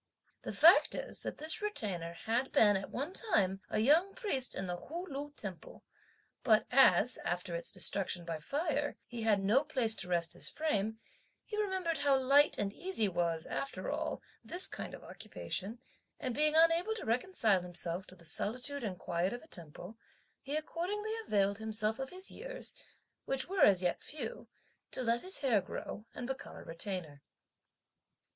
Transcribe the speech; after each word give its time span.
The 0.41 0.51
fact 0.51 0.95
is 0.95 1.19
that 1.19 1.37
this 1.37 1.61
Retainer 1.61 2.13
had 2.13 2.51
been 2.51 2.75
at 2.75 2.89
one 2.89 3.13
time 3.13 3.61
a 3.69 3.77
young 3.77 4.15
priest 4.15 4.55
in 4.55 4.65
the 4.65 4.77
Hu 4.77 5.05
Lu 5.07 5.31
temple; 5.35 5.83
but 6.41 6.65
as, 6.71 7.19
after 7.23 7.53
its 7.53 7.71
destruction 7.71 8.25
by 8.25 8.39
fire, 8.39 8.97
he 9.05 9.21
had 9.21 9.43
no 9.43 9.63
place 9.63 9.95
to 9.97 10.07
rest 10.07 10.33
his 10.33 10.49
frame, 10.49 10.97
he 11.45 11.55
remembered 11.55 11.99
how 11.99 12.17
light 12.17 12.57
and 12.57 12.73
easy 12.73 13.07
was, 13.07 13.45
after 13.45 13.91
all, 13.91 14.23
this 14.43 14.65
kind 14.65 14.95
of 14.95 15.03
occupation, 15.03 15.77
and 16.19 16.33
being 16.33 16.55
unable 16.57 16.95
to 16.95 17.05
reconcile 17.05 17.61
himself 17.61 18.07
to 18.07 18.15
the 18.15 18.25
solitude 18.25 18.83
and 18.83 18.97
quiet 18.97 19.33
of 19.33 19.43
a 19.43 19.47
temple, 19.47 19.99
he 20.39 20.55
accordingly 20.55 21.13
availed 21.27 21.59
himself 21.59 21.99
of 21.99 22.09
his 22.09 22.31
years, 22.31 22.73
which 23.25 23.47
were 23.47 23.61
as 23.61 23.83
yet 23.83 24.01
few, 24.01 24.47
to 24.89 25.03
let 25.03 25.21
his 25.21 25.41
hair 25.41 25.61
grow, 25.61 26.07
and 26.15 26.25
become 26.25 26.55
a 26.55 26.63
retainer. 26.63 27.21